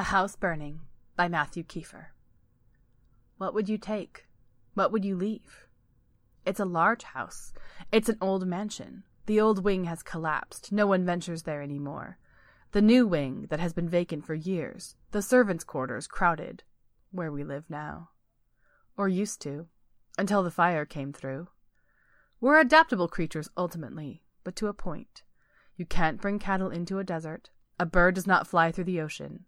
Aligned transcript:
A 0.00 0.04
House 0.04 0.34
Burning 0.34 0.80
by 1.14 1.28
Matthew 1.28 1.62
Keefer. 1.62 2.14
What 3.36 3.52
would 3.52 3.68
you 3.68 3.76
take? 3.76 4.28
What 4.72 4.92
would 4.92 5.04
you 5.04 5.14
leave? 5.14 5.66
It's 6.46 6.58
a 6.58 6.64
large 6.64 7.02
house. 7.02 7.52
It's 7.92 8.08
an 8.08 8.16
old 8.18 8.46
mansion. 8.46 9.02
The 9.26 9.42
old 9.42 9.62
wing 9.62 9.84
has 9.84 10.02
collapsed. 10.02 10.72
No 10.72 10.86
one 10.86 11.04
ventures 11.04 11.42
there 11.42 11.60
any 11.60 11.78
more. 11.78 12.16
The 12.72 12.80
new 12.80 13.06
wing, 13.06 13.48
that 13.50 13.60
has 13.60 13.74
been 13.74 13.90
vacant 13.90 14.24
for 14.24 14.32
years, 14.32 14.96
the 15.10 15.20
servants' 15.20 15.64
quarters 15.64 16.06
crowded, 16.06 16.62
where 17.12 17.30
we 17.30 17.44
live 17.44 17.68
now. 17.68 18.08
Or 18.96 19.06
used 19.06 19.42
to, 19.42 19.66
until 20.16 20.42
the 20.42 20.50
fire 20.50 20.86
came 20.86 21.12
through. 21.12 21.48
We're 22.40 22.58
adaptable 22.58 23.08
creatures 23.08 23.50
ultimately, 23.54 24.22
but 24.44 24.56
to 24.56 24.68
a 24.68 24.72
point. 24.72 25.24
You 25.76 25.84
can't 25.84 26.22
bring 26.22 26.38
cattle 26.38 26.70
into 26.70 26.98
a 26.98 27.04
desert. 27.04 27.50
A 27.78 27.84
bird 27.84 28.14
does 28.14 28.26
not 28.26 28.46
fly 28.46 28.72
through 28.72 28.84
the 28.84 29.02
ocean. 29.02 29.44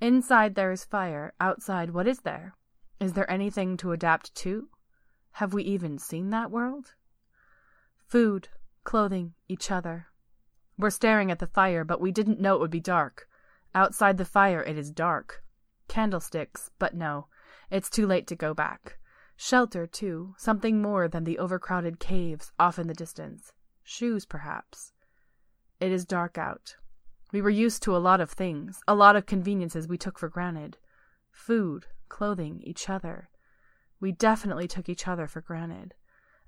Inside 0.00 0.54
there 0.54 0.72
is 0.72 0.84
fire, 0.84 1.32
outside 1.40 1.90
what 1.90 2.06
is 2.06 2.20
there? 2.20 2.54
Is 3.00 3.14
there 3.14 3.30
anything 3.30 3.76
to 3.78 3.92
adapt 3.92 4.34
to? 4.36 4.68
Have 5.32 5.54
we 5.54 5.62
even 5.64 5.98
seen 5.98 6.30
that 6.30 6.50
world? 6.50 6.94
Food, 8.06 8.48
clothing, 8.84 9.34
each 9.48 9.70
other. 9.70 10.08
We're 10.78 10.90
staring 10.90 11.30
at 11.30 11.38
the 11.38 11.46
fire, 11.46 11.84
but 11.84 12.00
we 12.00 12.12
didn't 12.12 12.40
know 12.40 12.54
it 12.54 12.60
would 12.60 12.70
be 12.70 12.80
dark. 12.80 13.26
Outside 13.74 14.18
the 14.18 14.24
fire 14.24 14.62
it 14.62 14.76
is 14.76 14.90
dark. 14.90 15.42
Candlesticks, 15.88 16.70
but 16.78 16.94
no, 16.94 17.28
it's 17.70 17.90
too 17.90 18.06
late 18.06 18.26
to 18.26 18.36
go 18.36 18.52
back. 18.52 18.98
Shelter, 19.36 19.86
too, 19.86 20.34
something 20.36 20.80
more 20.80 21.08
than 21.08 21.24
the 21.24 21.38
overcrowded 21.38 22.00
caves 22.00 22.52
off 22.58 22.78
in 22.78 22.86
the 22.86 22.94
distance. 22.94 23.52
Shoes, 23.82 24.24
perhaps. 24.24 24.92
It 25.80 25.92
is 25.92 26.04
dark 26.04 26.38
out. 26.38 26.76
We 27.36 27.42
were 27.42 27.50
used 27.50 27.82
to 27.82 27.94
a 27.94 27.98
lot 27.98 28.22
of 28.22 28.30
things, 28.30 28.80
a 28.88 28.94
lot 28.94 29.14
of 29.14 29.26
conveniences 29.26 29.86
we 29.86 29.98
took 29.98 30.18
for 30.18 30.30
granted. 30.30 30.78
Food, 31.30 31.84
clothing, 32.08 32.62
each 32.64 32.88
other. 32.88 33.28
We 34.00 34.10
definitely 34.10 34.66
took 34.66 34.88
each 34.88 35.06
other 35.06 35.26
for 35.26 35.42
granted. 35.42 35.92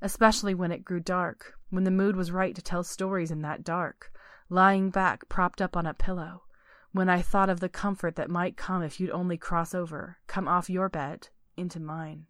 Especially 0.00 0.54
when 0.54 0.72
it 0.72 0.86
grew 0.86 1.00
dark, 1.00 1.58
when 1.68 1.84
the 1.84 1.90
mood 1.90 2.16
was 2.16 2.32
right 2.32 2.54
to 2.54 2.62
tell 2.62 2.82
stories 2.82 3.30
in 3.30 3.42
that 3.42 3.64
dark, 3.64 4.10
lying 4.48 4.88
back 4.88 5.28
propped 5.28 5.60
up 5.60 5.76
on 5.76 5.84
a 5.84 5.92
pillow, 5.92 6.44
when 6.92 7.10
I 7.10 7.20
thought 7.20 7.50
of 7.50 7.60
the 7.60 7.68
comfort 7.68 8.16
that 8.16 8.30
might 8.30 8.56
come 8.56 8.82
if 8.82 8.98
you'd 8.98 9.10
only 9.10 9.36
cross 9.36 9.74
over, 9.74 10.16
come 10.26 10.48
off 10.48 10.70
your 10.70 10.88
bed, 10.88 11.28
into 11.54 11.80
mine. 11.80 12.28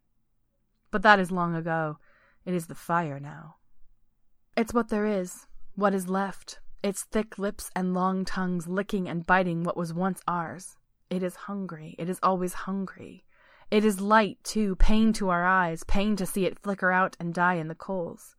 But 0.90 1.02
that 1.02 1.20
is 1.20 1.30
long 1.30 1.54
ago. 1.54 1.98
It 2.44 2.54
is 2.54 2.66
the 2.66 2.74
fire 2.74 3.20
now. 3.20 3.58
It's 4.56 4.74
what 4.74 4.88
there 4.88 5.06
is, 5.06 5.46
what 5.76 5.94
is 5.94 6.08
left, 6.08 6.58
its 6.82 7.04
thick 7.04 7.38
lips 7.38 7.70
and 7.74 7.94
long 7.94 8.24
tongues 8.24 8.68
licking 8.68 9.08
and 9.08 9.26
biting 9.26 9.64
what 9.64 9.76
was 9.76 9.92
once 9.92 10.22
ours. 10.28 10.76
It 11.10 11.22
is 11.22 11.34
hungry. 11.34 11.94
It 11.98 12.08
is 12.08 12.20
always 12.22 12.52
hungry. 12.52 13.24
It 13.70 13.84
is 13.84 14.00
light, 14.00 14.38
too, 14.44 14.76
pain 14.76 15.12
to 15.14 15.28
our 15.28 15.44
eyes, 15.44 15.84
pain 15.84 16.16
to 16.16 16.26
see 16.26 16.46
it 16.46 16.58
flicker 16.58 16.90
out 16.90 17.16
and 17.20 17.34
die 17.34 17.54
in 17.54 17.68
the 17.68 17.74
coals. 17.74 18.36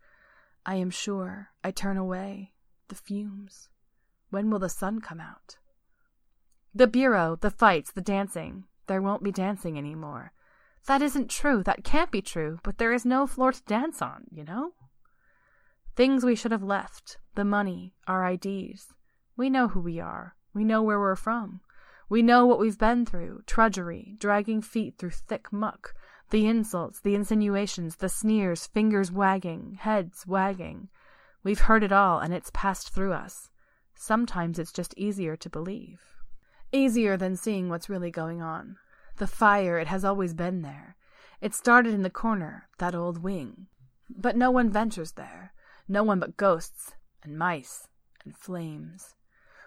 I 0.65 0.75
am 0.75 0.89
sure. 0.89 1.49
I 1.63 1.71
turn 1.71 1.97
away. 1.97 2.53
The 2.87 2.95
fumes. 2.95 3.69
When 4.29 4.49
will 4.49 4.59
the 4.59 4.69
sun 4.69 5.01
come 5.01 5.19
out? 5.19 5.57
The 6.73 6.87
bureau, 6.87 7.35
the 7.35 7.51
fights, 7.51 7.91
the 7.91 8.01
dancing. 8.01 8.65
There 8.87 9.01
won't 9.01 9.23
be 9.23 9.31
dancing 9.31 9.77
any 9.77 9.95
more. 9.95 10.31
That 10.87 11.01
isn't 11.01 11.29
true. 11.29 11.63
That 11.63 11.83
can't 11.83 12.11
be 12.11 12.21
true. 12.21 12.59
But 12.63 12.77
there 12.77 12.93
is 12.93 13.05
no 13.05 13.27
floor 13.27 13.51
to 13.51 13.61
dance 13.63 14.01
on, 14.01 14.25
you 14.31 14.43
know? 14.43 14.73
Things 16.00 16.23
we 16.23 16.33
should 16.33 16.53
have 16.53 16.64
left. 16.64 17.17
The 17.36 17.44
money. 17.44 17.94
Our 18.08 18.25
IDs. 18.25 18.94
We 19.36 19.50
know 19.50 19.67
who 19.67 19.81
we 19.81 20.00
are. 20.00 20.33
We 20.53 20.64
know 20.64 20.81
where 20.81 20.97
we're 20.97 21.17
from. 21.17 21.59
We 22.08 22.22
know 22.22 22.45
what 22.45 22.58
we've 22.58 22.78
been 22.78 23.05
through 23.05 23.42
trudgery, 23.45 24.16
dragging 24.17 24.61
feet 24.61 24.97
through 24.97 25.09
thick 25.09 25.52
muck, 25.52 25.94
the 26.30 26.47
insults, 26.47 27.02
the 27.02 27.16
insinuations, 27.16 27.97
the 27.97 28.08
sneers, 28.08 28.66
fingers 28.66 29.11
wagging, 29.11 29.77
heads 29.77 30.26
wagging. 30.26 30.88
We've 31.43 31.59
heard 31.59 31.83
it 31.83 31.92
all, 31.92 32.20
and 32.20 32.33
it's 32.33 32.52
passed 32.54 32.95
through 32.95 33.11
us. 33.11 33.49
Sometimes 33.93 34.58
it's 34.58 34.71
just 34.71 34.93
easier 34.95 35.36
to 35.36 35.49
believe. 35.49 35.99
Easier 36.71 37.17
than 37.17 37.36
seeing 37.36 37.67
what's 37.67 37.89
really 37.89 38.09
going 38.09 38.42
on. 38.42 38.77
The 39.17 39.27
fire, 39.27 39.77
it 39.77 39.88
has 39.88 40.05
always 40.05 40.33
been 40.33 40.61
there. 40.61 40.95
It 41.42 41.54
started 41.54 41.93
in 41.93 42.04
the 42.04 42.09
corner, 42.09 42.70
that 42.77 42.95
old 42.95 43.21
wing. 43.21 43.67
But 44.09 44.38
no 44.38 44.49
one 44.49 44.70
ventures 44.70 45.11
there. 45.11 45.52
No 45.92 46.04
one 46.04 46.20
but 46.20 46.38
ghosts, 46.38 46.92
and 47.23 47.38
mice, 47.38 47.88
and 48.23 48.38
flames. 48.38 49.16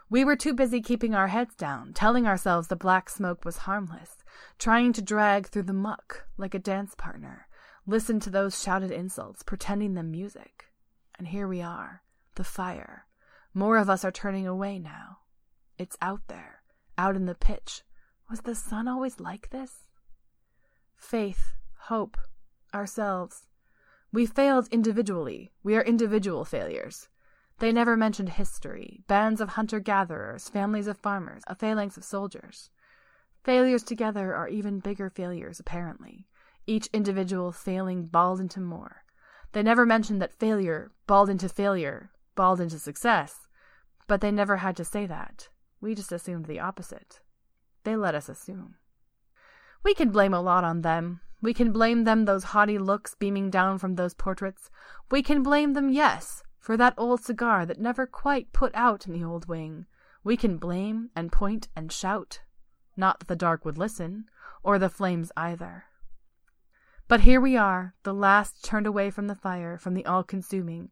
We 0.09 0.25
were 0.25 0.37
too 0.37 0.55
busy 0.55 0.81
keeping 0.81 1.15
our 1.15 1.28
heads 1.28 1.56
down, 1.56 1.94
telling 1.94 2.27
ourselves 2.27 2.69
the 2.69 2.77
black 2.77 3.10
smoke 3.10 3.44
was 3.44 3.59
harmless, 3.59 4.19
trying 4.59 4.93
to 4.93 5.03
drag 5.03 5.49
through 5.49 5.65
the 5.65 5.72
muck 5.72 6.28
like 6.37 6.55
a 6.55 6.60
dance 6.60 6.94
partner, 6.94 7.49
listen 7.87 8.21
to 8.21 8.31
those 8.31 8.62
shouted 8.62 8.91
insults, 8.93 9.43
pretending 9.43 9.94
them 9.94 10.10
music. 10.10 10.66
And 11.19 11.28
here 11.28 11.49
we 11.49 11.60
are, 11.60 12.03
the 12.37 12.44
fire. 12.44 13.06
More 13.53 13.77
of 13.77 13.91
us 13.91 14.04
are 14.04 14.12
turning 14.12 14.47
away 14.47 14.78
now. 14.78 15.19
It's 15.78 15.97
out 16.00 16.22
there, 16.28 16.62
out 16.97 17.16
in 17.16 17.27
the 17.27 17.34
pitch. 17.34 17.83
Was 18.31 18.43
the 18.43 18.54
sun 18.54 18.87
always 18.87 19.19
like 19.19 19.50
this? 19.50 19.89
Faith, 20.97 21.54
hope, 21.87 22.16
ourselves. 22.72 23.49
We 24.12 24.26
failed 24.26 24.68
individually. 24.70 25.52
We 25.62 25.74
are 25.76 25.82
individual 25.82 26.44
failures. 26.44 27.08
They 27.60 27.72
never 27.72 27.96
mentioned 27.96 28.30
history, 28.30 29.00
bands 29.06 29.40
of 29.40 29.50
hunter 29.50 29.80
gatherers, 29.80 30.48
families 30.48 30.86
of 30.86 30.98
farmers, 30.98 31.42
a 31.46 31.54
phalanx 31.54 31.96
of 31.96 32.04
soldiers. 32.04 32.70
Failures 33.44 33.82
together 33.82 34.34
are 34.34 34.48
even 34.48 34.80
bigger 34.80 35.08
failures, 35.08 35.58
apparently, 35.58 36.26
each 36.66 36.88
individual 36.92 37.52
failing 37.52 38.06
balled 38.06 38.40
into 38.40 38.60
more. 38.60 39.04
They 39.52 39.62
never 39.62 39.86
mentioned 39.86 40.20
that 40.20 40.38
failure 40.38 40.90
balled 41.06 41.30
into 41.30 41.48
failure, 41.48 42.10
balled 42.34 42.60
into 42.60 42.78
success, 42.78 43.48
but 44.06 44.20
they 44.20 44.30
never 44.30 44.58
had 44.58 44.76
to 44.76 44.84
say 44.84 45.06
that. 45.06 45.48
We 45.80 45.94
just 45.94 46.12
assumed 46.12 46.46
the 46.46 46.60
opposite. 46.60 47.20
They 47.84 47.96
let 47.96 48.14
us 48.14 48.28
assume. 48.28 48.76
We 49.82 49.94
can 49.94 50.10
blame 50.10 50.34
a 50.34 50.40
lot 50.40 50.64
on 50.64 50.82
them. 50.82 51.20
We 51.42 51.53
can 51.53 51.72
blame 51.72 52.04
them 52.04 52.25
those 52.25 52.44
haughty 52.44 52.78
looks 52.78 53.16
beaming 53.16 53.50
down 53.50 53.78
from 53.78 53.97
those 53.97 54.14
portraits. 54.14 54.70
We 55.10 55.22
can 55.22 55.42
blame 55.42 55.72
them, 55.72 55.91
yes, 55.91 56.44
for 56.60 56.76
that 56.76 56.94
old 56.97 57.25
cigar 57.25 57.66
that 57.66 57.80
never 57.80 58.06
quite 58.06 58.53
put 58.53 58.72
out 58.75 59.06
in 59.06 59.12
the 59.12 59.25
old 59.25 59.47
wing, 59.47 59.86
we 60.22 60.36
can 60.36 60.56
blame 60.56 61.10
and 61.16 61.32
point 61.32 61.66
and 61.75 61.91
shout. 61.91 62.41
Not 62.97 63.19
that 63.19 63.28
the 63.28 63.34
dark 63.34 63.64
would 63.64 63.76
listen, 63.76 64.26
or 64.62 64.78
the 64.78 64.88
flames 64.88 65.32
either. 65.36 65.86
But 67.08 67.22
here 67.22 67.41
we 67.41 67.56
are, 67.56 67.94
the 68.04 68.14
last 68.14 68.64
turned 68.64 68.86
away 68.86 69.10
from 69.10 69.26
the 69.26 69.34
fire, 69.34 69.76
from 69.76 69.94
the 69.94 70.06
all 70.06 70.22
consuming, 70.22 70.91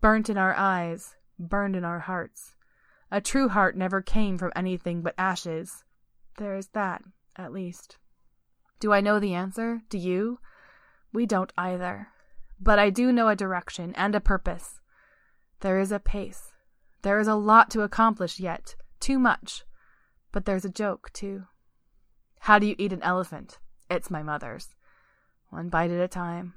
burnt 0.00 0.28
in 0.28 0.36
our 0.36 0.54
eyes, 0.54 1.16
burned 1.38 1.74
in 1.74 1.84
our 1.84 2.00
hearts. 2.00 2.54
A 3.10 3.22
true 3.22 3.48
heart 3.48 3.76
never 3.76 4.02
came 4.02 4.36
from 4.36 4.52
anything 4.54 5.00
but 5.00 5.14
ashes. 5.16 5.84
There 6.36 6.54
is 6.54 6.68
that, 6.68 7.02
at 7.36 7.52
least. 7.52 7.96
Do 8.80 8.92
I 8.92 9.00
know 9.00 9.18
the 9.18 9.34
answer? 9.34 9.82
Do 9.88 9.98
you? 9.98 10.38
We 11.12 11.26
don't 11.26 11.52
either. 11.56 12.08
But 12.60 12.78
I 12.78 12.90
do 12.90 13.12
know 13.12 13.28
a 13.28 13.36
direction 13.36 13.94
and 13.96 14.14
a 14.14 14.20
purpose. 14.20 14.80
There 15.60 15.78
is 15.78 15.92
a 15.92 15.98
pace. 15.98 16.52
There 17.02 17.18
is 17.18 17.28
a 17.28 17.34
lot 17.34 17.70
to 17.70 17.82
accomplish 17.82 18.40
yet, 18.40 18.74
too 19.00 19.18
much. 19.18 19.64
But 20.32 20.44
there's 20.44 20.64
a 20.64 20.70
joke, 20.70 21.10
too. 21.12 21.44
How 22.40 22.58
do 22.58 22.66
you 22.66 22.74
eat 22.78 22.92
an 22.92 23.02
elephant? 23.02 23.58
It's 23.90 24.10
my 24.10 24.22
mother's. 24.22 24.74
One 25.50 25.68
bite 25.68 25.90
at 25.90 26.00
a 26.00 26.08
time. 26.08 26.54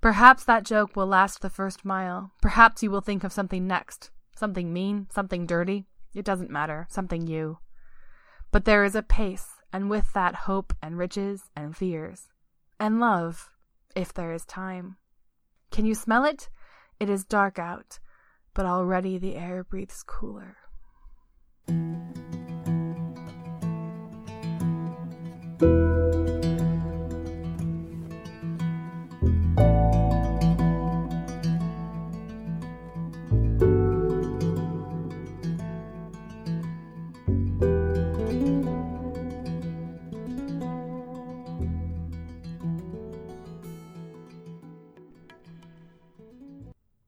Perhaps 0.00 0.44
that 0.44 0.64
joke 0.64 0.96
will 0.96 1.06
last 1.06 1.40
the 1.40 1.50
first 1.50 1.84
mile. 1.84 2.32
Perhaps 2.40 2.82
you 2.82 2.90
will 2.90 3.00
think 3.00 3.24
of 3.24 3.32
something 3.32 3.66
next. 3.66 4.10
Something 4.36 4.72
mean, 4.72 5.06
something 5.10 5.46
dirty. 5.46 5.86
It 6.14 6.24
doesn't 6.24 6.50
matter. 6.50 6.86
Something 6.90 7.26
you. 7.26 7.58
But 8.50 8.64
there 8.64 8.84
is 8.84 8.94
a 8.94 9.02
pace, 9.02 9.55
and 9.76 9.90
with 9.90 10.10
that 10.14 10.34
hope 10.34 10.72
and 10.80 10.96
riches 10.96 11.50
and 11.54 11.76
fears. 11.76 12.28
And 12.80 12.98
love, 12.98 13.50
if 13.94 14.14
there 14.14 14.32
is 14.32 14.46
time. 14.46 14.96
Can 15.70 15.84
you 15.84 15.94
smell 15.94 16.24
it? 16.24 16.48
It 16.98 17.10
is 17.10 17.26
dark 17.26 17.58
out, 17.58 17.98
but 18.54 18.64
already 18.64 19.18
the 19.18 19.36
air 19.36 19.62
breathes 19.64 20.02
cooler. 20.02 20.56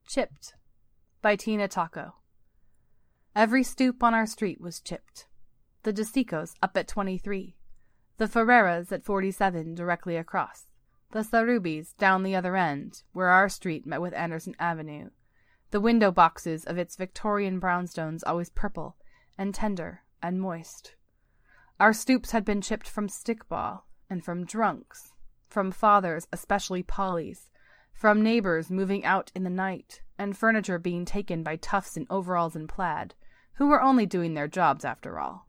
Chipped 0.08 0.54
by 1.20 1.36
Tina 1.36 1.68
Tocco. 1.68 2.14
Every 3.36 3.62
stoop 3.62 4.02
on 4.02 4.14
our 4.14 4.24
street 4.24 4.58
was 4.58 4.80
chipped. 4.80 5.26
The 5.82 5.92
DeSicos 5.92 6.54
up 6.62 6.78
at 6.78 6.88
23, 6.88 7.58
the 8.16 8.24
Ferreras 8.24 8.90
at 8.90 9.04
47 9.04 9.74
directly 9.74 10.16
across, 10.16 10.68
the 11.10 11.18
Sarubis 11.22 11.94
down 11.98 12.22
the 12.22 12.34
other 12.34 12.56
end, 12.56 13.02
where 13.12 13.28
our 13.28 13.50
street 13.50 13.84
met 13.84 14.00
with 14.00 14.14
Anderson 14.14 14.56
Avenue, 14.58 15.10
the 15.72 15.80
window 15.80 16.10
boxes 16.10 16.64
of 16.64 16.78
its 16.78 16.96
Victorian 16.96 17.60
brownstones 17.60 18.22
always 18.26 18.48
purple 18.48 18.96
and 19.36 19.54
tender 19.54 20.04
and 20.22 20.40
moist. 20.40 20.94
Our 21.78 21.92
stoops 21.92 22.30
had 22.30 22.46
been 22.46 22.62
chipped 22.62 22.88
from 22.88 23.08
stickball 23.08 23.82
and 24.08 24.24
from 24.24 24.46
drunks, 24.46 25.12
from 25.50 25.70
fathers, 25.70 26.26
especially 26.32 26.82
Polly's, 26.82 27.50
from 27.98 28.22
neighbors 28.22 28.70
moving 28.70 29.04
out 29.04 29.32
in 29.34 29.42
the 29.42 29.50
night, 29.50 30.02
and 30.16 30.38
furniture 30.38 30.78
being 30.78 31.04
taken 31.04 31.42
by 31.42 31.56
toughs 31.56 31.96
in 31.96 32.06
overalls 32.08 32.54
and 32.54 32.68
plaid, 32.68 33.12
who 33.54 33.66
were 33.66 33.82
only 33.82 34.06
doing 34.06 34.34
their 34.34 34.46
jobs 34.46 34.84
after 34.84 35.18
all. 35.18 35.48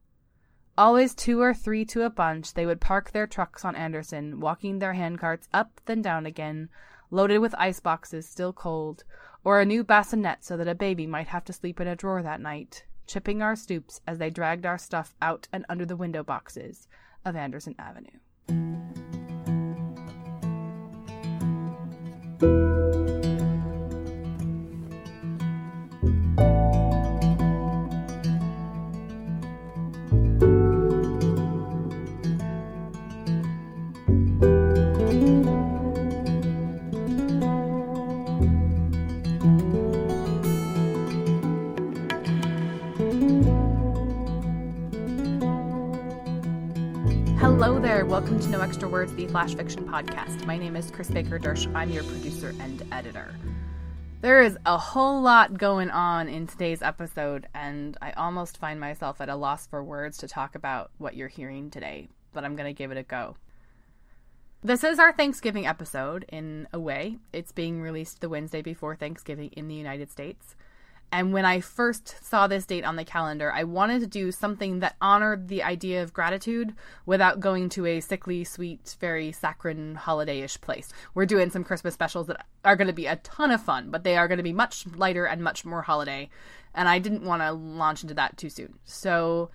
Always 0.75 1.13
two 1.13 1.39
or 1.39 1.53
three 1.53 1.85
to 1.85 2.01
a 2.01 2.09
bunch, 2.09 2.55
they 2.55 2.65
would 2.65 2.81
park 2.81 3.11
their 3.11 3.27
trucks 3.27 3.63
on 3.63 3.75
Anderson, 3.75 4.39
walking 4.39 4.79
their 4.79 4.95
handcarts 4.95 5.47
up 5.53 5.79
then 5.85 6.01
down 6.01 6.25
again, 6.25 6.69
loaded 7.11 7.37
with 7.37 7.53
ice 7.55 7.79
boxes 7.79 8.27
still 8.27 8.51
cold, 8.51 9.03
or 9.43 9.61
a 9.61 9.65
new 9.65 9.83
bassinet 9.83 10.43
so 10.43 10.57
that 10.57 10.67
a 10.67 10.73
baby 10.73 11.05
might 11.05 11.27
have 11.27 11.45
to 11.45 11.53
sleep 11.53 11.79
in 11.79 11.87
a 11.87 11.95
drawer 11.95 12.23
that 12.23 12.41
night, 12.41 12.83
chipping 13.05 13.43
our 13.43 13.55
stoops 13.55 14.01
as 14.07 14.17
they 14.17 14.31
dragged 14.31 14.65
our 14.65 14.79
stuff 14.79 15.13
out 15.21 15.47
and 15.53 15.67
under 15.69 15.85
the 15.85 15.95
window 15.95 16.23
boxes 16.23 16.87
of 17.23 17.35
Anderson 17.35 17.75
Avenue. 17.77 18.17
Hello 47.39 47.79
there. 47.79 48.05
Welcome 48.05 48.37
to 48.41 48.49
No 48.49 48.59
Extra 48.59 48.89
Words, 48.89 49.13
the 49.13 49.25
Flash 49.27 49.55
Fiction 49.55 49.87
Podcast. 49.87 50.45
My 50.45 50.57
name 50.57 50.75
is 50.75 50.91
Chris 50.91 51.09
Baker 51.09 51.39
Dersch. 51.39 51.73
I'm 51.73 51.89
your 51.89 52.03
producer 52.03 52.53
and 52.59 52.83
editor. 52.91 53.33
There 54.19 54.41
is 54.43 54.57
a 54.65 54.77
whole 54.77 55.21
lot 55.21 55.57
going 55.57 55.89
on 55.89 56.27
in 56.27 56.47
today's 56.47 56.81
episode, 56.81 57.47
and 57.53 57.97
I 58.01 58.11
almost 58.11 58.57
find 58.57 58.77
myself 58.77 59.21
at 59.21 59.29
a 59.29 59.37
loss 59.37 59.67
for 59.67 59.81
words 59.81 60.17
to 60.17 60.27
talk 60.27 60.55
about 60.55 60.91
what 60.97 61.15
you're 61.15 61.29
hearing 61.29 61.69
today, 61.69 62.09
but 62.33 62.43
I'm 62.43 62.57
going 62.57 62.67
to 62.67 62.77
give 62.77 62.91
it 62.91 62.97
a 62.97 63.03
go. 63.03 63.37
This 64.61 64.83
is 64.83 64.99
our 64.99 65.13
Thanksgiving 65.13 65.65
episode 65.65 66.25
in 66.27 66.67
a 66.73 66.79
way. 66.79 67.19
It's 67.31 67.53
being 67.53 67.79
released 67.81 68.19
the 68.19 68.27
Wednesday 68.27 68.61
before 68.61 68.97
Thanksgiving 68.97 69.51
in 69.53 69.69
the 69.69 69.75
United 69.75 70.11
States. 70.11 70.57
And 71.11 71.33
when 71.33 71.43
I 71.43 71.59
first 71.59 72.23
saw 72.23 72.45
this 72.45 72.67
date 72.67 72.85
on 72.85 72.95
the 72.95 73.03
calendar, 73.03 73.51
I 73.51 73.63
wanted 73.63 74.01
to 74.01 74.07
do 74.07 74.31
something 74.31 74.79
that 74.79 74.95
honored 75.01 75.47
the 75.47 75.63
idea 75.63 76.03
of 76.03 76.13
gratitude 76.13 76.75
without 77.05 77.39
going 77.39 77.69
to 77.69 77.87
a 77.87 77.99
sickly, 77.99 78.43
sweet, 78.43 78.95
very 78.99 79.31
saccharine, 79.31 79.95
holiday-ish 79.95 80.61
place. 80.61 80.93
We're 81.15 81.25
doing 81.25 81.49
some 81.49 81.63
Christmas 81.63 81.95
specials 81.95 82.27
that 82.27 82.45
are 82.63 82.75
going 82.75 82.87
to 82.87 82.93
be 82.93 83.07
a 83.07 83.15
ton 83.17 83.49
of 83.49 83.63
fun, 83.63 83.89
but 83.89 84.03
they 84.03 84.17
are 84.17 84.27
going 84.27 84.37
to 84.37 84.43
be 84.43 84.53
much 84.53 84.85
lighter 84.85 85.25
and 85.25 85.43
much 85.43 85.65
more 85.65 85.81
holiday. 85.81 86.29
And 86.75 86.87
I 86.87 86.99
didn't 86.99 87.23
want 87.23 87.41
to 87.41 87.53
launch 87.53 88.03
into 88.03 88.13
that 88.13 88.37
too 88.37 88.49
soon. 88.49 88.77
So 88.83 89.49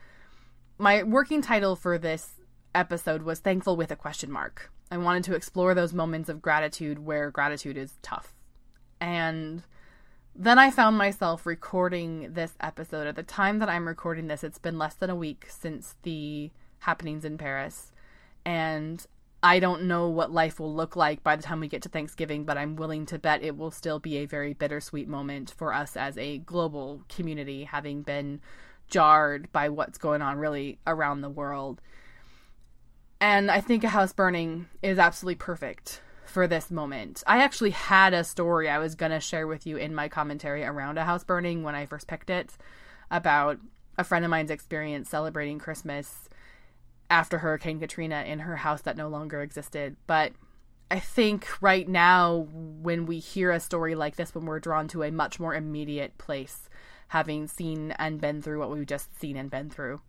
my 0.76 1.04
working 1.04 1.40
title 1.40 1.76
for 1.76 1.98
this 1.98 2.32
episode 2.74 3.22
was 3.22 3.38
Thankful 3.38 3.76
with 3.76 3.92
a 3.92 3.96
question 3.96 4.30
mark. 4.30 4.72
I 4.90 4.98
wanted 4.98 5.22
to 5.24 5.34
explore 5.34 5.74
those 5.74 5.94
moments 5.94 6.28
of 6.28 6.42
gratitude 6.42 6.98
where 6.98 7.30
gratitude 7.30 7.76
is 7.76 7.94
tough. 8.02 8.34
And 9.00 9.62
then 10.36 10.58
I 10.58 10.70
found 10.70 10.98
myself 10.98 11.46
recording 11.46 12.32
this 12.32 12.54
episode. 12.60 13.06
At 13.06 13.16
the 13.16 13.22
time 13.22 13.60
that 13.60 13.69
I'm 13.69 13.86
recording 13.86 14.26
this, 14.26 14.42
it's 14.42 14.58
been 14.58 14.78
less 14.78 14.94
than 14.94 15.10
a 15.10 15.14
week 15.14 15.46
since 15.48 15.94
the 16.02 16.50
happenings 16.81 17.25
in 17.25 17.38
Paris. 17.38 17.92
And 18.44 19.04
I 19.42 19.60
don't 19.60 19.84
know 19.84 20.08
what 20.08 20.32
life 20.32 20.58
will 20.58 20.75
look 20.75 20.96
like 20.96 21.22
by 21.22 21.36
the 21.36 21.42
time 21.42 21.60
we 21.60 21.69
get 21.69 21.82
to 21.82 21.88
Thanksgiving, 21.88 22.44
but 22.44 22.58
I'm 22.58 22.76
willing 22.76 23.06
to 23.06 23.19
bet 23.19 23.42
it 23.42 23.56
will 23.56 23.70
still 23.70 24.00
be 24.00 24.16
a 24.16 24.26
very 24.26 24.54
bittersweet 24.54 25.06
moment 25.06 25.54
for 25.56 25.72
us 25.72 25.96
as 25.96 26.19
a 26.19 26.38
global 26.38 27.02
community, 27.08 27.64
having 27.64 28.02
been 28.02 28.40
jarred 28.88 29.52
by 29.52 29.69
what's 29.69 29.98
going 29.98 30.20
on 30.20 30.38
really 30.38 30.78
around 30.87 31.20
the 31.20 31.30
world. 31.30 31.80
And 33.20 33.50
I 33.50 33.60
think 33.60 33.84
a 33.84 33.88
house 33.88 34.12
burning 34.12 34.66
is 34.82 34.98
absolutely 34.98 35.37
perfect 35.37 36.00
for 36.34 36.48
this 36.48 36.69
moment. 36.69 37.22
I 37.28 37.38
actually 37.42 37.70
had 37.70 38.12
a 38.12 38.25
story 38.25 38.69
I 38.69 38.78
was 38.78 38.96
going 38.96 39.12
to 39.12 39.20
share 39.20 39.46
with 39.46 39.66
you 39.66 39.76
in 39.76 39.94
my 39.94 40.08
commentary 40.08 40.64
around 40.64 40.98
a 40.98 41.04
house 41.04 41.22
burning 41.22 41.62
when 41.62 41.76
I 41.76 41.86
first 41.86 42.08
picked 42.08 42.28
it 42.28 42.50
about 43.08 43.60
a 43.96 44.02
friend 44.02 44.25
of 44.25 44.32
mine's 44.32 44.50
experience 44.50 45.08
celebrating 45.08 45.60
Christmas 45.60 46.28
after 47.08 47.38
Hurricane 47.38 47.78
Katrina 47.78 48.25
in 48.26 48.40
her 48.40 48.56
house 48.56 48.82
that 48.82 48.96
no 48.96 49.08
longer 49.08 49.42
existed. 49.42 49.94
But 50.08 50.32
I 50.90 50.98
think 50.98 51.46
right 51.62 51.88
now, 51.88 52.48
when 52.50 53.06
we 53.06 53.20
hear 53.20 53.52
a 53.52 53.60
story 53.60 53.94
like 53.94 54.16
this, 54.16 54.34
when 54.34 54.44
we're 54.44 54.58
drawn 54.58 54.88
to 54.88 55.04
a 55.04 55.12
much 55.12 55.38
more 55.38 55.54
immediate 55.54 56.19
place, 56.19 56.69
having 57.08 57.46
seen 57.46 57.92
and 57.92 58.20
been 58.20 58.42
through 58.42 58.58
what 58.58 58.70
we've 58.70 58.87
just 58.87 59.16
seen 59.20 59.37
and 59.37 59.50
been 59.50 59.70
through. 59.70 60.00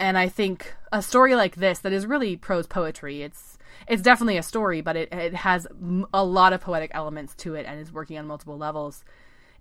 And 0.00 0.16
I 0.16 0.30
think 0.30 0.74
a 0.90 1.02
story 1.02 1.34
like 1.34 1.56
this 1.56 1.80
that 1.80 1.92
is 1.92 2.06
really 2.06 2.34
prose 2.34 2.66
poetry, 2.66 3.20
it's 3.20 3.57
it's 3.86 4.02
definitely 4.02 4.36
a 4.36 4.42
story, 4.42 4.80
but 4.80 4.96
it, 4.96 5.12
it 5.12 5.34
has 5.34 5.66
a 6.12 6.24
lot 6.24 6.52
of 6.52 6.60
poetic 6.60 6.90
elements 6.94 7.34
to 7.36 7.54
it 7.54 7.66
and 7.66 7.80
is 7.80 7.92
working 7.92 8.18
on 8.18 8.26
multiple 8.26 8.58
levels, 8.58 9.04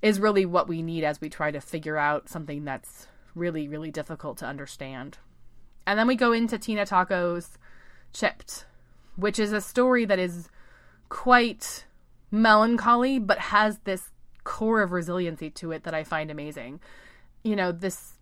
is 0.02 0.20
really 0.20 0.46
what 0.46 0.68
we 0.68 0.82
need 0.82 1.04
as 1.04 1.22
we 1.22 1.30
try 1.30 1.52
to 1.52 1.62
figure 1.62 1.98
out 1.98 2.30
something 2.30 2.66
that's 2.66 3.08
really, 3.36 3.68
really 3.68 3.92
difficult 3.92 4.38
to 4.40 4.46
understand. 4.46 5.18
And 5.86 5.98
then 5.98 6.08
we 6.08 6.16
go 6.16 6.34
into 6.34 6.58
Tina 6.58 6.86
Tocco's 6.86 7.58
Chipped, 8.14 8.66
which 9.16 9.40
is 9.40 9.54
a 9.54 9.62
story 9.62 10.06
that 10.06 10.20
is 10.20 10.50
quite 11.10 11.86
melancholy, 12.32 13.20
but 13.20 13.40
has 13.40 13.80
this 13.80 14.12
core 14.44 14.82
of 14.82 14.92
resiliency 14.92 15.50
to 15.52 15.72
it 15.72 15.84
that 15.84 15.94
I 15.94 16.04
find 16.04 16.30
amazing. 16.30 16.82
You 17.44 17.56
know, 17.56 17.72
this, 17.72 18.16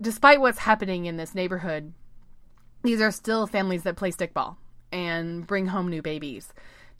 despite 0.00 0.40
what's 0.40 0.60
happening 0.60 1.06
in 1.06 1.16
this 1.16 1.34
neighborhood, 1.34 1.92
these 2.82 3.00
are 3.00 3.10
still 3.10 3.46
families 3.46 3.82
that 3.82 3.96
play 3.96 4.10
stickball 4.10 4.56
and 4.92 5.46
bring 5.46 5.66
home 5.66 5.88
new 5.88 6.02
babies, 6.02 6.52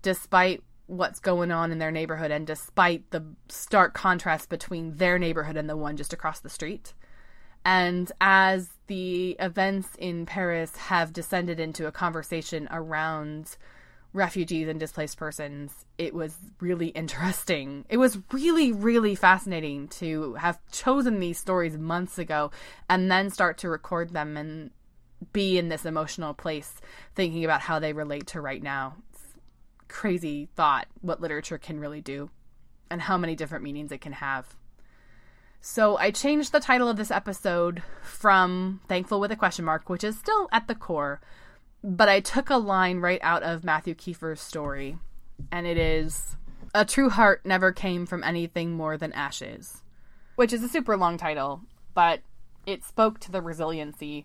despite 0.03 0.63
what's 0.87 1.21
going 1.21 1.53
on 1.53 1.71
in 1.71 1.79
their 1.79 1.93
neighborhood 1.93 2.33
and 2.33 2.47
despite 2.47 3.09
the 3.11 3.25
stark 3.49 3.95
contrast 3.95 4.49
between 4.49 4.97
their 4.97 5.19
neighborhood 5.19 5.57
and 5.57 5.69
the 5.69 5.77
one 5.77 5.97
just 5.97 6.13
across 6.13 6.41
the 6.41 6.51
street. 6.51 6.95
And 7.65 8.11
as 8.21 8.71
the 8.89 9.37
events 9.39 9.91
in 9.99 10.27
Paris 10.27 10.77
have 10.77 11.13
descended 11.13 11.61
into 11.61 11.87
a 11.87 11.93
conversation 11.93 12.67
around 12.71 13.57
refugees 14.13 14.67
and 14.67 14.81
displaced 14.81 15.17
persons, 15.17 15.85
it 15.97 16.13
was 16.15 16.37
really 16.61 16.89
interesting. 16.89 17.85
It 17.89 17.99
was 17.99 18.19
really, 18.33 18.73
really 18.73 19.15
fascinating 19.15 19.89
to 19.89 20.35
have 20.35 20.59
chosen 20.73 21.21
these 21.21 21.39
stories 21.39 21.77
months 21.79 22.19
ago 22.19 22.51
and 22.89 23.11
then 23.11 23.31
start 23.31 23.59
to 23.59 23.69
record 23.69 24.11
them 24.13 24.37
and 24.37 24.71
be 25.33 25.59
in 25.59 25.69
this 25.69 25.85
emotional 25.85 26.35
place 26.35 26.75
thinking 27.15 27.45
about 27.45 27.61
how 27.63 27.79
they 27.79 27.93
relate 27.93 28.27
to 28.29 28.41
right 28.41 28.63
now. 28.63 28.97
It's 29.13 29.23
crazy 29.89 30.49
thought 30.57 30.87
what 31.01 31.21
literature 31.21 31.59
can 31.59 31.81
really 31.81 32.01
do 32.01 32.31
and 32.91 33.01
how 33.03 33.17
many 33.17 33.37
different 33.37 33.65
meanings 33.65 33.93
it 33.93 34.01
can 34.01 34.13
have. 34.13 34.57
So 35.61 35.99
I 35.99 36.11
changed 36.11 36.53
the 36.53 36.61
title 36.61 36.89
of 36.89 36.97
this 36.97 37.11
episode 37.11 37.83
from 38.03 38.81
Thankful 38.89 39.21
with 39.21 39.31
a 39.31 39.37
question 39.37 39.65
mark, 39.65 39.91
which 39.91 40.03
is 40.03 40.19
still 40.19 40.49
at 40.53 40.69
the 40.69 40.75
core, 40.75 41.21
but 41.85 42.09
I 42.09 42.21
took 42.21 42.49
a 42.49 42.57
line 42.57 43.01
right 43.01 43.21
out 43.23 43.43
of 43.43 43.63
Matthew 43.63 43.95
Keefer's 43.95 44.41
story, 44.41 44.99
and 45.53 45.67
it 45.67 45.77
is 45.77 46.37
A 46.73 46.85
true 46.85 47.11
heart 47.11 47.45
never 47.45 47.73
came 47.73 48.07
from 48.07 48.23
anything 48.23 48.73
more 48.73 48.97
than 48.97 49.13
ashes, 49.13 49.83
which 50.37 50.53
is 50.53 50.63
a 50.63 50.69
super 50.69 50.97
long 50.97 51.19
title, 51.19 51.63
but 51.95 52.21
it 52.65 52.85
spoke 52.85 53.19
to 53.21 53.33
the 53.33 53.43
resiliency 53.43 54.25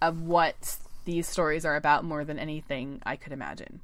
of 0.00 0.22
what 0.22 0.78
these 1.04 1.26
stories 1.26 1.64
are 1.64 1.76
about 1.76 2.04
more 2.04 2.24
than 2.24 2.38
anything 2.38 3.00
I 3.04 3.16
could 3.16 3.32
imagine. 3.32 3.80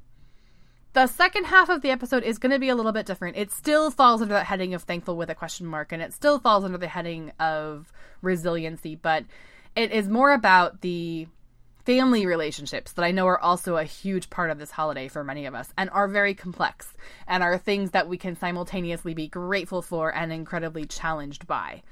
The 0.93 1.07
second 1.07 1.45
half 1.45 1.69
of 1.69 1.81
the 1.81 1.91
episode 1.91 2.23
is 2.23 2.39
going 2.39 2.51
to 2.51 2.59
be 2.59 2.69
a 2.69 2.75
little 2.75 2.91
bit 2.91 3.05
different. 3.05 3.37
It 3.37 3.51
still 3.51 3.91
falls 3.91 4.21
under 4.21 4.33
that 4.33 4.47
heading 4.47 4.73
of 4.73 4.83
thankful 4.83 5.15
with 5.15 5.29
a 5.29 5.35
question 5.35 5.67
mark, 5.67 5.91
and 5.91 6.01
it 6.01 6.13
still 6.13 6.39
falls 6.39 6.63
under 6.63 6.77
the 6.77 6.87
heading 6.87 7.31
of 7.39 7.91
resiliency, 8.21 8.95
but 8.95 9.25
it 9.75 9.91
is 9.91 10.07
more 10.07 10.31
about 10.31 10.81
the 10.81 11.27
family 11.85 12.25
relationships 12.25 12.91
that 12.93 13.03
I 13.05 13.11
know 13.11 13.27
are 13.27 13.39
also 13.39 13.77
a 13.77 13.83
huge 13.83 14.29
part 14.29 14.49
of 14.49 14.57
this 14.57 14.71
holiday 14.71 15.07
for 15.07 15.23
many 15.23 15.45
of 15.45 15.53
us 15.53 15.71
and 15.77 15.89
are 15.91 16.07
very 16.07 16.33
complex 16.33 16.93
and 17.27 17.43
are 17.43 17.57
things 17.57 17.91
that 17.91 18.09
we 18.09 18.17
can 18.17 18.35
simultaneously 18.35 19.13
be 19.13 19.27
grateful 19.27 19.81
for 19.81 20.13
and 20.13 20.33
incredibly 20.33 20.85
challenged 20.85 21.47
by. 21.47 21.83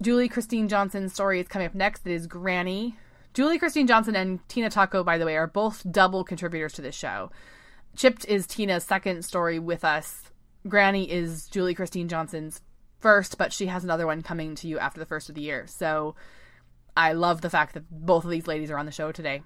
Julie 0.00 0.28
Christine 0.28 0.68
Johnson's 0.68 1.12
story 1.12 1.40
is 1.40 1.48
coming 1.48 1.66
up 1.66 1.74
next. 1.74 2.06
It 2.06 2.12
is 2.12 2.26
Granny 2.26 2.96
Julie 3.32 3.58
Christine 3.58 3.86
Johnson 3.86 4.16
and 4.16 4.46
Tina 4.48 4.70
Tocco, 4.70 5.04
by 5.04 5.16
the 5.16 5.24
way, 5.24 5.36
are 5.36 5.46
both 5.46 5.84
double 5.90 6.24
contributors 6.24 6.72
to 6.74 6.82
this 6.82 6.96
show. 6.96 7.30
Chipped 7.96 8.24
is 8.26 8.46
Tina's 8.46 8.84
second 8.84 9.24
story 9.24 9.58
with 9.58 9.84
us. 9.84 10.30
Granny 10.66 11.10
is 11.10 11.46
Julie 11.46 11.74
Christine 11.74 12.08
Johnson's 12.08 12.60
first, 12.98 13.38
but 13.38 13.52
she 13.52 13.66
has 13.66 13.84
another 13.84 14.06
one 14.06 14.22
coming 14.22 14.54
to 14.56 14.68
you 14.68 14.78
after 14.78 14.98
the 14.98 15.06
first 15.06 15.28
of 15.28 15.34
the 15.34 15.40
year. 15.40 15.66
So 15.66 16.16
I 16.96 17.12
love 17.12 17.40
the 17.40 17.50
fact 17.50 17.74
that 17.74 17.84
both 17.90 18.24
of 18.24 18.30
these 18.30 18.48
ladies 18.48 18.70
are 18.70 18.78
on 18.78 18.86
the 18.86 18.92
show 18.92 19.12
today. 19.12 19.42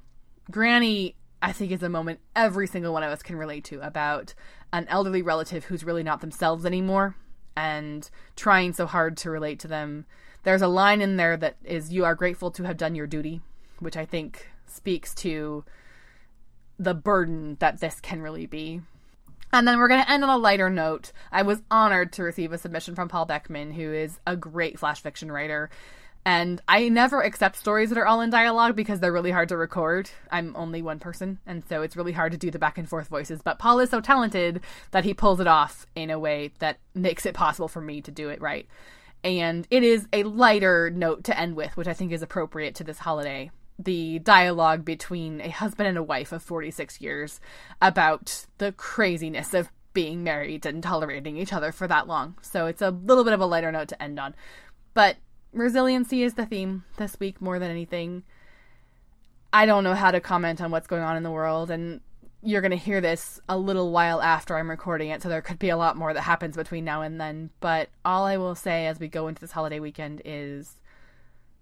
Granny, 0.51 1.15
I 1.43 1.53
think, 1.53 1.71
is 1.71 1.83
a 1.83 1.89
moment 1.89 2.21
every 2.35 2.67
single 2.67 2.93
one 2.93 3.03
of 3.03 3.13
us 3.13 3.23
can 3.23 3.37
relate 3.37 3.65
to 3.65 3.81
about 3.81 4.35
an 4.73 4.87
elderly 4.89 5.23
relative 5.23 5.67
who's 5.67 5.85
really 5.85 6.03
not 6.03 6.21
themselves 6.21 6.65
anymore 6.65 7.17
and 7.57 8.11
trying 8.35 8.73
so 8.73 8.87
hard 8.87 9.17
to 9.19 9.31
relate 9.31 9.61
to 9.61 9.69
them. 9.69 10.07
There's 10.43 10.63
a 10.63 10.69
line 10.69 11.01
in 11.01 11.17
there 11.17 11.37
that 11.37 11.57
is, 11.65 11.93
You 11.93 12.05
are 12.05 12.15
grateful 12.15 12.51
to 12.53 12.65
have 12.65 12.77
done 12.77 12.95
your 12.95 13.07
duty, 13.07 13.41
which 13.79 13.97
I 13.97 14.05
think 14.05 14.49
speaks 14.67 15.15
to 15.17 15.65
the 16.79 16.95
burden 16.95 17.57
that 17.61 17.81
this 17.81 18.01
can 18.01 18.21
really 18.23 18.47
be. 18.47 18.81
And 19.53 19.69
then 19.69 19.79
we're 19.79 19.89
going 19.89 20.03
to 20.03 20.11
end 20.11 20.25
on 20.25 20.31
a 20.31 20.37
lighter 20.37 20.69
note. 20.69 21.13
I 21.31 21.43
was 21.43 21.63
honored 21.71 22.13
to 22.15 22.25
receive 22.25 22.53
a 22.53 22.59
submission 22.59 22.97
from 22.97 23.09
Paul 23.09 23.25
Beckman, 23.25 23.71
who 23.73 23.93
is 23.93 24.19
a 24.27 24.37
great 24.37 24.81
flash 24.81 25.01
fiction 25.01 25.31
writer. 25.31 25.71
And 26.27 26.61
I 26.67 26.89
never 26.89 27.21
accept 27.21 27.57
stories 27.57 27.91
that 27.91 27.99
are 27.99 28.07
all 28.07 28.23
in 28.23 28.31
dialogue 28.31 28.75
because 28.75 28.99
they're 28.99 29.13
really 29.13 29.31
hard 29.31 29.51
to 29.51 29.57
record. 29.57 30.11
I'm 30.33 30.57
only 30.57 30.81
one 30.81 30.99
person, 30.99 31.39
and 31.47 31.63
so 31.69 31.83
it's 31.83 31.97
really 31.97 32.13
hard 32.13 32.33
to 32.33 32.39
do 32.39 32.51
the 32.51 32.59
back 32.59 32.79
and 32.79 32.89
forth 32.89 33.09
voices. 33.09 33.43
But 33.43 33.59
Paul 33.59 33.79
is 33.81 33.91
so 33.91 34.01
talented 34.01 34.63
that 34.91 35.05
he 35.05 35.13
pulls 35.13 35.39
it 35.39 35.47
off 35.47 35.87
in 35.95 36.11
a 36.11 36.19
way 36.19 36.53
that 36.61 36.79
makes 36.95 37.27
it 37.27 37.35
possible 37.35 37.69
for 37.69 37.83
me 37.83 38.01
to 38.01 38.11
do 38.11 38.31
it 38.31 38.41
right. 38.41 38.67
And 39.23 39.67
it 39.71 39.83
is 39.83 40.09
a 40.13 40.23
lighter 40.23 40.91
note 40.91 41.25
to 41.25 41.39
end 41.39 41.57
with, 41.57 41.77
which 41.77 41.89
I 41.89 41.93
think 41.95 42.11
is 42.11 42.23
appropriate 42.23 42.75
to 42.77 42.85
this 42.85 42.99
holiday. 42.99 43.51
The 43.79 44.21
dialogue 44.21 44.85
between 44.85 45.41
a 45.41 45.49
husband 45.49 45.89
and 45.89 45.99
a 45.99 46.03
wife 46.03 46.33
of 46.33 46.43
46 46.43 47.01
years 47.01 47.41
about 47.83 48.47
the 48.59 48.73
craziness 48.73 49.53
of 49.53 49.69
being 49.95 50.23
married 50.23 50.67
and 50.67 50.83
tolerating 50.83 51.37
each 51.37 51.53
other 51.53 51.73
for 51.73 51.89
that 51.89 52.07
long. 52.07 52.37
So 52.43 52.67
it's 52.67 52.83
a 52.83 52.91
little 52.91 53.25
bit 53.25 53.33
of 53.33 53.41
a 53.41 53.47
lighter 53.47 53.73
note 53.73 53.89
to 53.89 54.03
end 54.03 54.19
on. 54.19 54.35
But 54.93 55.17
resiliency 55.53 56.23
is 56.23 56.35
the 56.35 56.47
theme 56.47 56.85
this 56.99 57.19
week 57.19 57.41
more 57.41 57.59
than 57.59 57.71
anything. 57.71 58.25
I 59.53 59.67
don't 59.67 59.85
know 59.85 59.95
how 59.95 60.11
to 60.11 60.21
comment 60.21 60.61
on 60.61 60.71
what's 60.71 60.89
going 60.89 61.03
on 61.03 61.17
in 61.17 61.23
the 61.23 61.31
world, 61.31 61.71
and 61.71 62.01
you're 62.43 62.61
going 62.61 62.73
to 62.73 62.77
hear 62.77 63.01
this 63.01 63.41
a 63.49 63.57
little 63.57 63.93
while 63.93 64.21
after 64.21 64.57
I'm 64.59 64.69
recording 64.69 65.11
it, 65.11 65.23
so 65.23 65.29
there 65.29 65.41
could 65.41 65.61
be 65.61 65.71
a 65.71 65.77
lot 65.77 65.97
more 65.97 66.13
that 66.13 66.23
happens 66.23 66.57
between 66.57 66.85
now 66.85 67.03
and 67.03 67.21
then. 67.21 67.51
But 67.61 67.89
all 68.05 68.25
I 68.25 68.37
will 68.37 68.57
say 68.57 68.87
as 68.87 68.99
we 68.99 69.09
go 69.09 69.29
into 69.29 69.41
this 69.41 69.53
holiday 69.53 69.79
weekend 69.79 70.23
is 70.25 70.79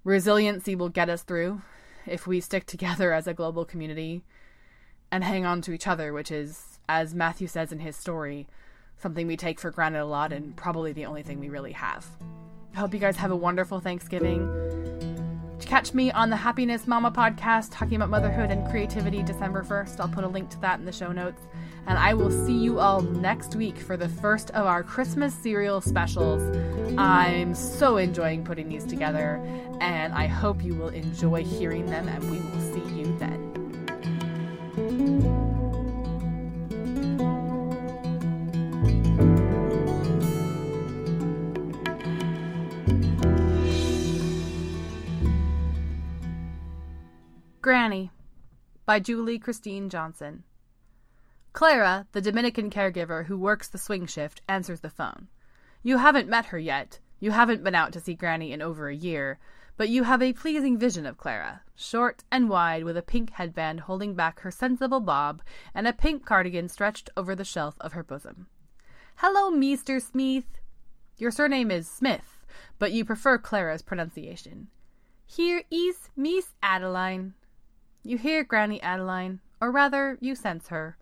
resiliency 0.04 0.74
will 0.74 0.88
get 0.88 1.08
us 1.08 1.22
through 1.22 1.62
if 2.06 2.26
we 2.26 2.40
stick 2.40 2.66
together 2.66 3.12
as 3.12 3.26
a 3.26 3.34
global 3.34 3.64
community 3.64 4.22
and 5.10 5.24
hang 5.24 5.44
on 5.44 5.60
to 5.62 5.72
each 5.72 5.86
other, 5.86 6.12
which 6.12 6.30
is, 6.30 6.78
as 6.88 7.14
Matthew 7.14 7.46
says 7.46 7.72
in 7.72 7.80
his 7.80 7.96
story, 7.96 8.46
something 8.96 9.26
we 9.26 9.36
take 9.36 9.60
for 9.60 9.70
granted 9.70 10.00
a 10.00 10.06
lot 10.06 10.32
and 10.32 10.52
mm. 10.52 10.56
probably 10.56 10.92
the 10.92 11.06
only 11.06 11.22
thing 11.22 11.40
we 11.40 11.48
really 11.48 11.72
have. 11.72 12.06
I 12.74 12.78
hope 12.78 12.94
you 12.94 13.00
guys 13.00 13.16
have 13.16 13.30
a 13.30 13.36
wonderful 13.36 13.80
Thanksgiving. 13.80 14.48
Catch 15.60 15.94
me 15.94 16.10
on 16.10 16.30
the 16.30 16.36
Happiness 16.36 16.86
Mama 16.86 17.10
podcast 17.10 17.68
talking 17.70 17.96
about 17.96 18.10
motherhood 18.10 18.50
and 18.50 18.68
creativity 18.68 19.22
December 19.22 19.62
1st. 19.62 20.00
I'll 20.00 20.08
put 20.08 20.24
a 20.24 20.28
link 20.28 20.50
to 20.50 20.60
that 20.60 20.78
in 20.78 20.84
the 20.84 20.92
show 20.92 21.12
notes. 21.12 21.42
And 21.86 21.98
I 21.98 22.14
will 22.14 22.30
see 22.30 22.56
you 22.56 22.78
all 22.78 23.02
next 23.02 23.56
week 23.56 23.76
for 23.76 23.96
the 23.96 24.08
first 24.08 24.50
of 24.50 24.66
our 24.66 24.82
Christmas 24.82 25.34
serial 25.34 25.80
specials. 25.80 26.42
I'm 26.96 27.54
so 27.54 27.96
enjoying 27.96 28.44
putting 28.44 28.68
these 28.68 28.84
together, 28.84 29.42
and 29.80 30.12
I 30.14 30.26
hope 30.26 30.62
you 30.62 30.74
will 30.74 30.88
enjoy 30.88 31.44
hearing 31.44 31.86
them, 31.86 32.08
and 32.08 32.30
we 32.30 32.38
will 32.38 32.60
see 32.72 32.94
you 32.94 33.16
then. 33.18 33.52
Granny 47.60 48.10
by 48.86 48.98
Julie 48.98 49.38
Christine 49.38 49.88
Johnson. 49.88 50.44
Clara, 51.52 52.06
the 52.12 52.20
Dominican 52.20 52.70
caregiver 52.70 53.26
who 53.26 53.36
works 53.36 53.68
the 53.68 53.78
swing 53.78 54.06
shift, 54.06 54.40
answers 54.48 54.80
the 54.80 54.88
phone. 54.88 55.28
You 55.82 55.98
haven't 55.98 56.28
met 56.28 56.46
her 56.46 56.58
yet. 56.58 56.98
You 57.20 57.30
haven't 57.30 57.62
been 57.62 57.74
out 57.74 57.92
to 57.92 58.00
see 58.00 58.14
Granny 58.14 58.52
in 58.52 58.62
over 58.62 58.88
a 58.88 58.94
year, 58.94 59.38
but 59.76 59.88
you 59.88 60.04
have 60.04 60.22
a 60.22 60.32
pleasing 60.32 60.78
vision 60.78 61.06
of 61.06 61.18
Clara, 61.18 61.62
short 61.74 62.24
and 62.30 62.48
wide, 62.48 62.84
with 62.84 62.96
a 62.96 63.02
pink 63.02 63.30
headband 63.30 63.80
holding 63.80 64.14
back 64.14 64.40
her 64.40 64.50
sensible 64.50 65.00
bob 65.00 65.42
and 65.74 65.86
a 65.86 65.92
pink 65.92 66.24
cardigan 66.24 66.68
stretched 66.68 67.10
over 67.16 67.34
the 67.34 67.44
shelf 67.44 67.74
of 67.80 67.92
her 67.92 68.02
bosom. 68.02 68.46
Hello, 69.16 69.50
Meester 69.50 70.00
Smith. 70.00 70.58
Your 71.18 71.30
surname 71.30 71.70
is 71.70 71.86
Smith, 71.86 72.44
but 72.78 72.92
you 72.92 73.04
prefer 73.04 73.38
Clara's 73.38 73.82
pronunciation. 73.82 74.68
Here 75.26 75.64
is 75.70 76.08
Miss 76.16 76.54
Adeline. 76.62 77.34
You 78.02 78.18
hear 78.18 78.42
Granny 78.42 78.80
Adeline, 78.82 79.40
or 79.60 79.70
rather, 79.70 80.18
you 80.20 80.34
sense 80.34 80.68
her, 80.68 80.96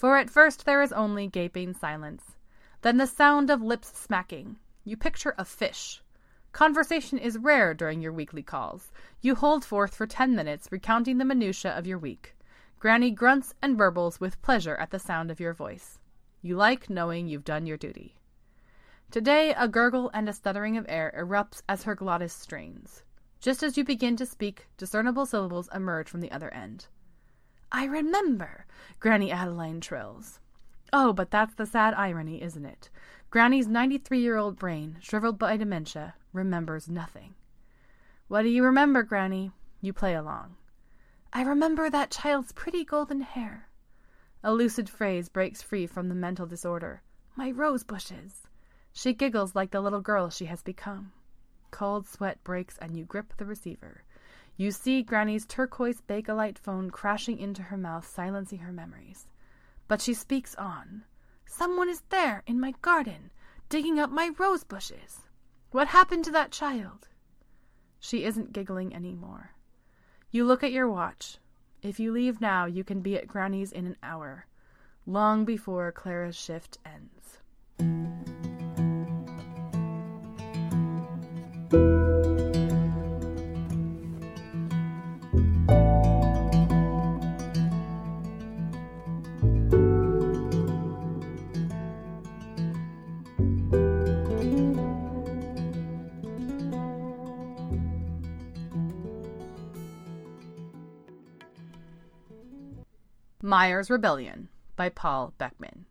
for 0.00 0.16
at 0.16 0.30
first 0.30 0.64
there 0.64 0.80
is 0.80 0.94
only 0.94 1.26
gaping 1.26 1.74
silence. 1.74 2.34
Then 2.80 2.96
the 2.96 3.06
sound 3.06 3.50
of 3.50 3.60
lips 3.60 3.92
smacking. 3.98 4.56
You 4.82 4.96
picture 4.96 5.34
a 5.36 5.44
fish. 5.44 6.02
Conversation 6.52 7.18
is 7.18 7.36
rare 7.36 7.74
during 7.74 8.00
your 8.00 8.14
weekly 8.14 8.42
calls. 8.42 8.92
You 9.20 9.34
hold 9.34 9.62
forth 9.62 9.94
for 9.94 10.06
ten 10.06 10.34
minutes, 10.34 10.68
recounting 10.70 11.18
the 11.18 11.26
minutiae 11.26 11.76
of 11.76 11.86
your 11.86 11.98
week. 11.98 12.34
Granny 12.78 13.10
grunts 13.10 13.54
and 13.60 13.76
burbles 13.76 14.18
with 14.18 14.40
pleasure 14.40 14.76
at 14.76 14.90
the 14.90 14.98
sound 14.98 15.30
of 15.30 15.38
your 15.38 15.52
voice. 15.52 15.98
You 16.40 16.56
like 16.56 16.88
knowing 16.88 17.28
you've 17.28 17.44
done 17.44 17.66
your 17.66 17.76
duty. 17.76 18.16
Today, 19.10 19.52
a 19.52 19.68
gurgle 19.68 20.10
and 20.14 20.30
a 20.30 20.32
stuttering 20.32 20.78
of 20.78 20.86
air 20.88 21.12
erupts 21.14 21.60
as 21.68 21.82
her 21.82 21.94
glottis 21.94 22.32
strains. 22.32 23.02
Just 23.38 23.62
as 23.62 23.76
you 23.76 23.84
begin 23.84 24.16
to 24.16 24.24
speak, 24.24 24.66
discernible 24.78 25.26
syllables 25.26 25.68
emerge 25.74 26.08
from 26.08 26.22
the 26.22 26.32
other 26.32 26.48
end. 26.54 26.86
I 27.72 27.84
remember, 27.84 28.66
Granny 28.98 29.30
Adeline 29.30 29.80
trills. 29.80 30.40
Oh, 30.92 31.12
but 31.12 31.30
that's 31.30 31.54
the 31.54 31.66
sad 31.66 31.94
irony, 31.94 32.42
isn't 32.42 32.64
it? 32.64 32.90
Granny's 33.30 33.68
ninety 33.68 33.96
three 33.96 34.18
year 34.20 34.36
old 34.36 34.58
brain, 34.58 34.98
shriveled 35.00 35.38
by 35.38 35.56
dementia, 35.56 36.14
remembers 36.32 36.88
nothing. 36.88 37.34
What 38.26 38.42
do 38.42 38.48
you 38.48 38.64
remember, 38.64 39.04
Granny? 39.04 39.52
You 39.80 39.92
play 39.92 40.14
along. 40.14 40.56
I 41.32 41.42
remember 41.42 41.88
that 41.88 42.10
child's 42.10 42.50
pretty 42.50 42.84
golden 42.84 43.20
hair. 43.20 43.68
A 44.42 44.52
lucid 44.52 44.90
phrase 44.90 45.28
breaks 45.28 45.62
free 45.62 45.86
from 45.86 46.08
the 46.08 46.14
mental 46.16 46.46
disorder. 46.46 47.02
My 47.36 47.52
rose 47.52 47.84
bushes. 47.84 48.48
She 48.92 49.14
giggles 49.14 49.54
like 49.54 49.70
the 49.70 49.80
little 49.80 50.00
girl 50.00 50.28
she 50.28 50.46
has 50.46 50.62
become. 50.62 51.12
Cold 51.70 52.08
sweat 52.08 52.42
breaks 52.42 52.78
and 52.78 52.96
you 52.96 53.04
grip 53.04 53.34
the 53.36 53.46
receiver. 53.46 54.02
You 54.60 54.72
see 54.72 55.02
Granny's 55.02 55.46
turquoise 55.46 56.02
Bakelite 56.02 56.58
phone 56.58 56.90
crashing 56.90 57.38
into 57.38 57.62
her 57.62 57.78
mouth, 57.78 58.06
silencing 58.06 58.58
her 58.58 58.74
memories. 58.74 59.26
But 59.88 60.02
she 60.02 60.12
speaks 60.12 60.54
on. 60.56 61.04
Someone 61.46 61.88
is 61.88 62.02
there 62.10 62.42
in 62.46 62.60
my 62.60 62.74
garden, 62.82 63.30
digging 63.70 63.98
up 63.98 64.10
my 64.10 64.32
rose 64.36 64.64
bushes. 64.64 65.22
What 65.70 65.88
happened 65.88 66.26
to 66.26 66.30
that 66.32 66.52
child? 66.52 67.08
She 68.00 68.22
isn't 68.24 68.52
giggling 68.52 68.94
any 68.94 69.14
more. 69.14 69.52
You 70.30 70.44
look 70.44 70.62
at 70.62 70.72
your 70.72 70.90
watch. 70.90 71.38
If 71.80 71.98
you 71.98 72.12
leave 72.12 72.42
now, 72.42 72.66
you 72.66 72.84
can 72.84 73.00
be 73.00 73.16
at 73.16 73.28
Granny's 73.28 73.72
in 73.72 73.86
an 73.86 73.96
hour, 74.02 74.44
long 75.06 75.46
before 75.46 75.90
Clara's 75.90 76.36
shift 76.36 76.76
ends. 76.84 77.39
Meyer's 103.42 103.88
Rebellion 103.88 104.50
by 104.76 104.90
Paul 104.90 105.32
Beckman. 105.38 105.86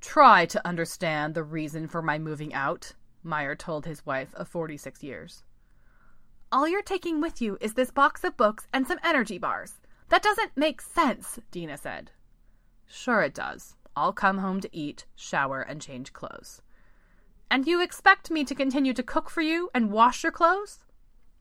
Try 0.00 0.46
to 0.46 0.64
understand 0.64 1.34
the 1.34 1.42
reason 1.42 1.88
for 1.88 2.00
my 2.00 2.18
moving 2.20 2.54
out, 2.54 2.92
Meyer 3.24 3.56
told 3.56 3.84
his 3.84 4.06
wife 4.06 4.32
of 4.34 4.46
46 4.46 5.02
years. 5.02 5.42
All 6.52 6.68
you're 6.68 6.82
taking 6.82 7.20
with 7.20 7.42
you 7.42 7.58
is 7.60 7.74
this 7.74 7.90
box 7.90 8.22
of 8.22 8.36
books 8.36 8.68
and 8.72 8.86
some 8.86 9.00
energy 9.02 9.38
bars. 9.38 9.80
That 10.08 10.22
doesn't 10.22 10.56
make 10.56 10.80
sense, 10.80 11.40
Dina 11.50 11.76
said. 11.76 12.12
Sure 12.86 13.22
it 13.22 13.34
does. 13.34 13.74
I'll 13.96 14.12
come 14.12 14.38
home 14.38 14.60
to 14.60 14.76
eat, 14.76 15.04
shower, 15.16 15.62
and 15.62 15.82
change 15.82 16.12
clothes. 16.12 16.62
And 17.50 17.66
you 17.66 17.82
expect 17.82 18.30
me 18.30 18.44
to 18.44 18.54
continue 18.54 18.92
to 18.92 19.02
cook 19.02 19.30
for 19.30 19.40
you 19.40 19.68
and 19.74 19.90
wash 19.90 20.22
your 20.22 20.30
clothes? 20.30 20.84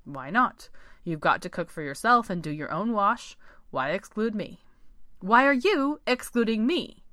Why 0.03 0.31
not? 0.31 0.69
You've 1.03 1.19
got 1.19 1.43
to 1.43 1.49
cook 1.49 1.69
for 1.69 1.83
yourself 1.83 2.31
and 2.31 2.41
do 2.41 2.49
your 2.49 2.71
own 2.71 2.91
wash. 2.91 3.37
Why 3.69 3.91
exclude 3.91 4.33
me? 4.33 4.61
Why 5.25 5.47
are 5.47 5.53
you 5.53 6.01
excluding 6.05 6.67
me? 6.67 7.03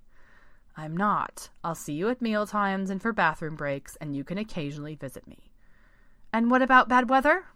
I'm 0.77 0.95
not. 0.95 1.49
I'll 1.65 1.75
see 1.75 1.95
you 1.95 2.11
at 2.11 2.21
meal 2.21 2.47
times 2.47 2.91
and 2.91 3.01
for 3.01 3.11
bathroom 3.11 3.57
breaks, 3.57 3.97
and 4.03 4.15
you 4.15 4.23
can 4.23 4.37
occasionally 4.37 4.97
visit 4.97 5.27
me. 5.27 5.51
And 6.31 6.51
what 6.51 6.61
about 6.61 6.91
bad 6.91 7.09
weather? 7.09 7.47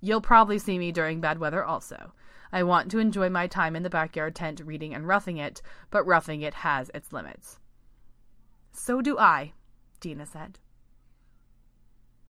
You'll 0.00 0.20
probably 0.20 0.60
see 0.60 0.78
me 0.78 0.92
during 0.92 1.20
bad 1.20 1.40
weather 1.40 1.64
also. 1.64 2.12
I 2.52 2.62
want 2.62 2.92
to 2.92 3.00
enjoy 3.00 3.28
my 3.28 3.48
time 3.48 3.74
in 3.74 3.82
the 3.82 3.90
backyard 3.90 4.36
tent 4.36 4.60
reading 4.64 4.94
and 4.94 5.08
roughing 5.08 5.38
it, 5.38 5.60
but 5.90 6.06
roughing 6.06 6.42
it 6.42 6.54
has 6.54 6.88
its 6.94 7.12
limits. 7.12 7.58
So 8.70 9.02
do 9.02 9.18
I, 9.18 9.52
Dina 9.98 10.26
said. 10.26 10.60